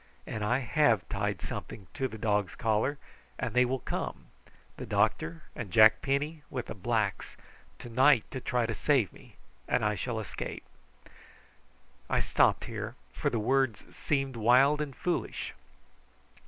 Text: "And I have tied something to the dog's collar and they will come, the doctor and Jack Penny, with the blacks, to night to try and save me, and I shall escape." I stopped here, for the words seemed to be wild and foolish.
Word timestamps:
"And 0.25 0.43
I 0.43 0.57
have 0.57 1.07
tied 1.09 1.43
something 1.43 1.85
to 1.93 2.07
the 2.07 2.17
dog's 2.17 2.55
collar 2.55 2.97
and 3.37 3.53
they 3.53 3.65
will 3.65 3.77
come, 3.77 4.25
the 4.77 4.87
doctor 4.87 5.43
and 5.55 5.69
Jack 5.69 6.01
Penny, 6.01 6.41
with 6.49 6.65
the 6.65 6.73
blacks, 6.73 7.37
to 7.77 7.87
night 7.87 8.23
to 8.31 8.41
try 8.41 8.63
and 8.63 8.75
save 8.75 9.13
me, 9.13 9.35
and 9.67 9.85
I 9.85 9.93
shall 9.93 10.19
escape." 10.19 10.63
I 12.09 12.19
stopped 12.19 12.63
here, 12.65 12.95
for 13.13 13.29
the 13.29 13.37
words 13.37 13.95
seemed 13.95 14.33
to 14.33 14.39
be 14.39 14.45
wild 14.47 14.81
and 14.81 14.95
foolish. 14.95 15.53